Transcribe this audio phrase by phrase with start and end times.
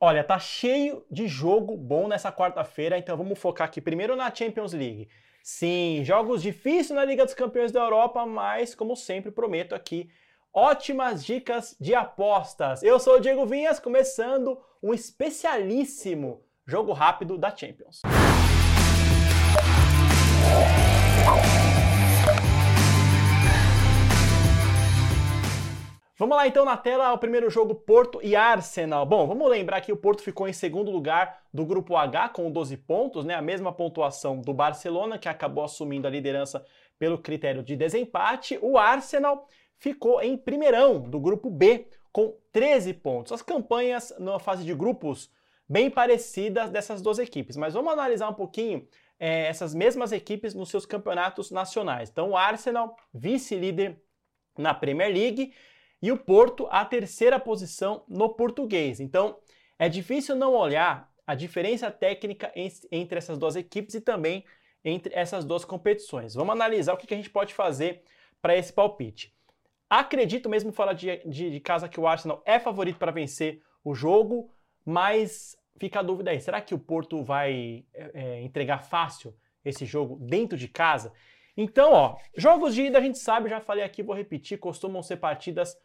[0.00, 4.72] Olha, tá cheio de jogo bom nessa quarta-feira, então vamos focar aqui primeiro na Champions
[4.72, 5.08] League.
[5.42, 10.08] Sim, jogos difíceis na Liga dos Campeões da Europa, mas como sempre prometo aqui
[10.54, 12.80] ótimas dicas de apostas.
[12.84, 18.02] Eu sou o Diego Vinhas, começando um especialíssimo jogo rápido da Champions.
[26.18, 29.06] Vamos lá então na tela o primeiro jogo Porto e Arsenal.
[29.06, 32.76] Bom, vamos lembrar que o Porto ficou em segundo lugar do grupo H com 12
[32.78, 33.36] pontos, né?
[33.36, 36.66] A mesma pontuação do Barcelona, que acabou assumindo a liderança
[36.98, 38.58] pelo critério de desempate.
[38.60, 39.46] O Arsenal
[39.78, 43.30] ficou em primeirão do grupo B com 13 pontos.
[43.30, 45.30] As campanhas na fase de grupos
[45.68, 48.88] bem parecidas dessas duas equipes, mas vamos analisar um pouquinho
[49.20, 52.10] é, essas mesmas equipes nos seus campeonatos nacionais.
[52.10, 54.02] Então, o Arsenal, vice-líder
[54.56, 55.52] na Premier League,
[56.00, 59.00] e o Porto a terceira posição no português.
[59.00, 59.38] Então,
[59.78, 62.52] é difícil não olhar a diferença técnica
[62.90, 64.44] entre essas duas equipes e também
[64.84, 66.34] entre essas duas competições.
[66.34, 68.02] Vamos analisar o que a gente pode fazer
[68.40, 69.34] para esse palpite.
[69.90, 73.94] Acredito mesmo fora de, de, de, casa que o Arsenal é favorito para vencer o
[73.94, 74.50] jogo,
[74.84, 79.34] mas fica a dúvida aí: será que o Porto vai é, é entregar fácil
[79.64, 81.12] esse jogo dentro de casa?
[81.56, 85.16] Então, ó, jogos de ida a gente sabe, já falei aqui, vou repetir, costumam ser
[85.16, 85.76] partidas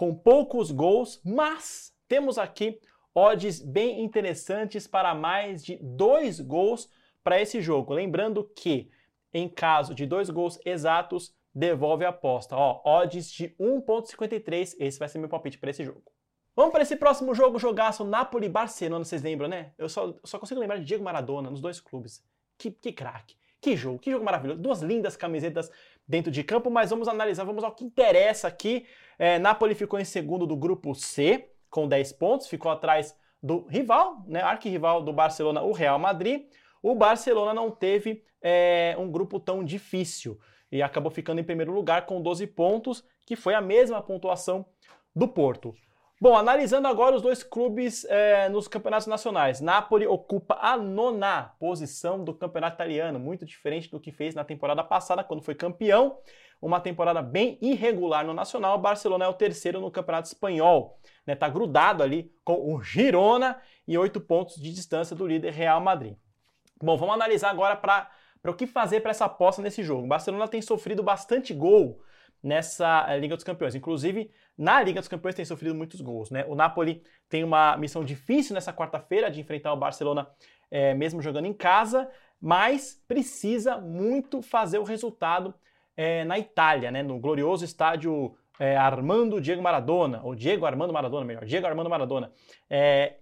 [0.00, 2.80] com poucos gols, mas temos aqui
[3.14, 6.88] odds bem interessantes para mais de dois gols
[7.22, 7.92] para esse jogo.
[7.92, 8.90] Lembrando que,
[9.30, 12.56] em caso de dois gols exatos, devolve a aposta.
[12.56, 14.74] Ó, odds de 1,53.
[14.80, 16.10] Esse vai ser meu palpite para esse jogo.
[16.56, 19.74] Vamos para esse próximo jogo, jogaço Napoli-Barcelona, vocês lembram, né?
[19.76, 22.24] Eu só, só consigo lembrar de Diego Maradona nos dois clubes.
[22.56, 23.36] Que, que craque.
[23.60, 24.62] Que jogo, que jogo maravilhoso.
[24.62, 25.70] Duas lindas camisetas
[26.08, 28.86] dentro de campo, mas vamos analisar, vamos ao que interessa aqui.
[29.22, 34.24] É, Napoli ficou em segundo do grupo C, com 10 pontos, ficou atrás do rival,
[34.26, 36.46] né, arquirrival do Barcelona, o Real Madrid.
[36.82, 40.40] O Barcelona não teve é, um grupo tão difícil
[40.72, 44.64] e acabou ficando em primeiro lugar com 12 pontos, que foi a mesma pontuação
[45.14, 45.74] do Porto.
[46.22, 49.58] Bom, analisando agora os dois clubes é, nos campeonatos nacionais.
[49.62, 54.84] Napoli ocupa a nona posição do campeonato italiano, muito diferente do que fez na temporada
[54.84, 56.18] passada, quando foi campeão.
[56.60, 58.76] Uma temporada bem irregular no nacional.
[58.76, 61.00] Barcelona é o terceiro no campeonato espanhol.
[61.02, 61.34] Está né?
[61.34, 66.18] Tá grudado ali com o Girona e oito pontos de distância do líder Real Madrid.
[66.82, 68.10] Bom, vamos analisar agora para
[68.46, 70.04] o que fazer para essa aposta nesse jogo.
[70.04, 71.98] O Barcelona tem sofrido bastante gol
[72.42, 73.74] nessa eh, Liga dos Campeões.
[73.74, 76.30] Inclusive, na Liga dos Campeões tem sofrido muitos gols.
[76.30, 76.44] Né?
[76.48, 80.28] O Napoli tem uma missão difícil nessa quarta-feira de enfrentar o Barcelona,
[80.70, 82.08] é, mesmo jogando em casa,
[82.40, 85.54] mas precisa muito fazer o resultado
[85.96, 87.02] é, na Itália, né?
[87.02, 92.32] no glorioso estádio é, Armando Diego Maradona, ou Diego Armando Maradona, melhor, Diego Armando Maradona.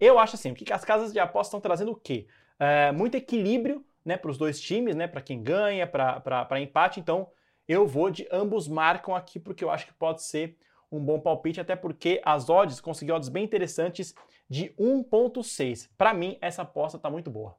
[0.00, 2.26] eu acho assim, que as casas de aposta estão trazendo o quê?
[2.92, 7.28] muito equilíbrio né, para os dois times, né, para quem ganha, para empate, então
[7.68, 10.56] eu vou de ambos marcam aqui porque eu acho que pode ser
[10.90, 14.14] um bom palpite, até porque as odds conseguiu odds bem interessantes
[14.48, 15.90] de 1.6.
[15.96, 17.54] Para mim, essa aposta está muito boa.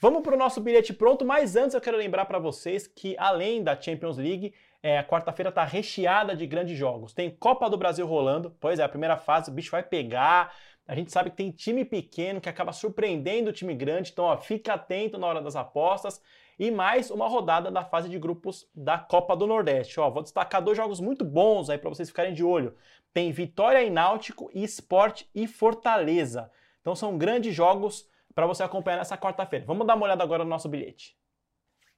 [0.00, 3.64] Vamos para o nosso bilhete pronto, mas antes eu quero lembrar para vocês que além
[3.64, 7.14] da Champions League, é, a quarta-feira está recheada de grandes jogos.
[7.14, 10.54] Tem Copa do Brasil rolando, pois é, a primeira fase o bicho vai pegar.
[10.88, 14.36] A gente sabe que tem time pequeno que acaba surpreendendo o time grande, então ó,
[14.36, 16.22] fica atento na hora das apostas
[16.58, 19.98] e mais uma rodada da fase de grupos da Copa do Nordeste.
[19.98, 22.74] Ó, vou destacar dois jogos muito bons aí para vocês ficarem de olho.
[23.12, 26.50] Tem Vitória e Náutico e Esporte e Fortaleza.
[26.80, 29.64] Então são grandes jogos para você acompanhar nessa quarta-feira.
[29.66, 31.16] Vamos dar uma olhada agora no nosso bilhete.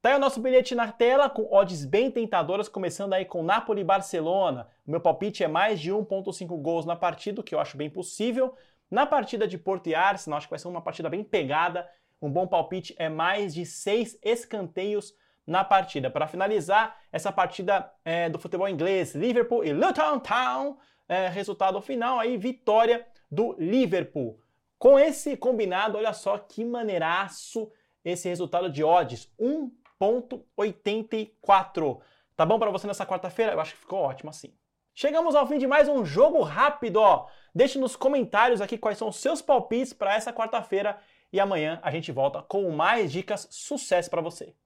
[0.01, 3.81] Tá aí o nosso bilhete na tela, com odds bem tentadoras, começando aí com Napoli
[3.81, 4.69] e Barcelona.
[4.87, 7.91] O meu palpite é mais de 1.5 gols na partida, o que eu acho bem
[7.91, 8.55] possível.
[8.91, 11.89] Na partida de Porto e Arsenal, acho que vai ser uma partida bem pegada.
[12.21, 15.15] Um bom palpite é mais de seis escanteios
[15.47, 16.11] na partida.
[16.11, 20.77] Para finalizar, essa partida é, do futebol inglês, Liverpool e Luton Town,
[21.09, 24.39] é, resultado final aí, vitória do Liverpool.
[24.79, 27.71] Com esse combinado, olha só que maneiraço
[28.05, 32.01] esse resultado de odds, 1.84.
[32.37, 33.53] Tá bom para você nessa quarta-feira?
[33.53, 34.55] Eu acho que ficou ótimo assim.
[35.01, 37.29] Chegamos ao fim de mais um jogo rápido, ó.
[37.55, 40.99] Deixe nos comentários aqui quais são os seus palpites para essa quarta-feira
[41.33, 43.47] e amanhã a gente volta com mais dicas.
[43.49, 44.57] Sucesso para você!